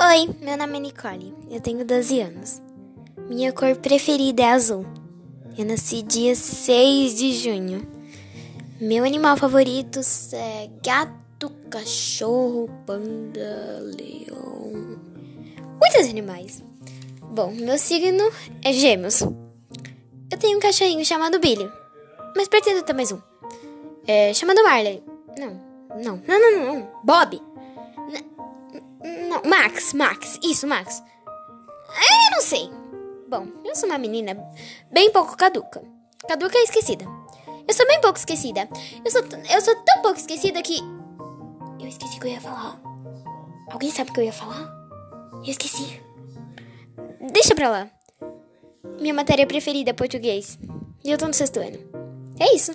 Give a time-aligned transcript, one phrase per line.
[0.00, 1.34] Oi, meu nome é Nicole.
[1.50, 2.62] Eu tenho 12 anos.
[3.28, 4.86] Minha cor preferida é azul.
[5.58, 7.84] Eu nasci dia 6 de junho.
[8.80, 9.98] Meu animal favorito
[10.32, 15.00] é gato, cachorro, panda, leão.
[15.80, 16.62] Muitos animais.
[17.20, 18.30] Bom, meu signo
[18.62, 19.22] é Gêmeos.
[19.22, 21.68] Eu tenho um cachorrinho chamado Billy,
[22.36, 23.18] mas pretendo ter mais um.
[24.06, 25.02] É chamado Marley.
[25.36, 25.60] Não,
[26.00, 26.88] não, não, não, não.
[27.02, 27.47] Bob.
[29.38, 31.02] Não, Max, Max, isso, Max.
[31.90, 32.70] É, eu não sei.
[33.28, 34.36] Bom, eu sou uma menina
[34.90, 35.82] bem pouco caduca.
[36.26, 37.04] Caduca é esquecida.
[37.66, 38.68] Eu sou bem pouco esquecida.
[39.04, 40.78] Eu sou, eu sou tão pouco esquecida que.
[41.80, 42.80] Eu esqueci o que eu ia falar.
[43.70, 44.72] Alguém sabe o que eu ia falar?
[45.34, 46.00] Eu esqueci.
[47.32, 47.90] Deixa pra lá.
[49.00, 50.58] Minha matéria preferida é português.
[51.04, 51.78] E eu tô no sexto ano.
[52.40, 52.72] É isso.